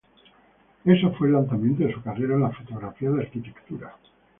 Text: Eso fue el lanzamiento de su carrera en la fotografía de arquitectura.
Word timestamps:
Eso 0.83 1.13
fue 1.13 1.27
el 1.27 1.33
lanzamiento 1.33 1.83
de 1.83 1.93
su 1.93 2.01
carrera 2.01 2.33
en 2.33 2.41
la 2.41 2.49
fotografía 2.49 3.11
de 3.11 3.21
arquitectura. 3.21 3.95